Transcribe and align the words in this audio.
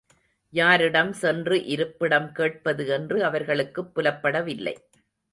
யாரிடம் 0.53 1.13
சென்று 1.13 1.65
இருப்பிடம் 1.65 2.31
கேட்பது 2.31 2.87
என்று 2.87 3.23
அவர்களுக்குப் 3.23 3.91
புலப்படவில்லை. 3.95 4.75